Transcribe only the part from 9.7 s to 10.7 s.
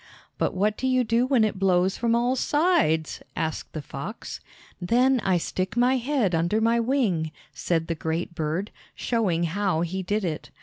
he did it.